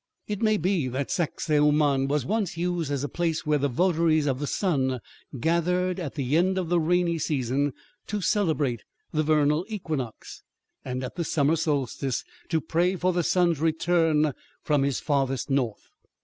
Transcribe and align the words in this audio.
It 0.25 0.41
may 0.41 0.57
be 0.57 0.87
that 0.87 1.09
Sacsahuaman 1.11 2.07
was 2.07 2.25
once 2.25 2.57
used 2.57 2.91
as 2.91 3.03
a 3.03 3.07
place 3.07 3.45
where 3.45 3.59
the 3.59 3.67
votaries 3.67 4.25
of 4.25 4.39
the 4.39 4.47
sun 4.47 4.99
gathered 5.39 5.99
at 5.99 6.15
the 6.15 6.35
end 6.35 6.57
of 6.57 6.69
the 6.69 6.79
rainy 6.79 7.19
season 7.19 7.73
to 8.07 8.19
celebrate 8.19 8.81
the 9.11 9.21
vernal 9.21 9.63
equinox, 9.69 10.41
and 10.83 11.03
at 11.03 11.17
the 11.17 11.23
summer 11.23 11.55
solstice 11.55 12.23
to 12.49 12.59
pray 12.59 12.95
for 12.95 13.13
the 13.13 13.21
sun's 13.21 13.59
return 13.59 14.33
from 14.63 14.81
his 14.81 14.99
"farthest 14.99 15.51
north." 15.51 15.91